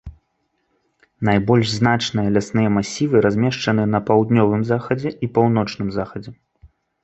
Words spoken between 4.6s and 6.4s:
захадзе і паўночным захадзе.